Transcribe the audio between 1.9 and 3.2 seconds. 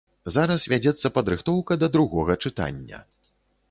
другога чытання.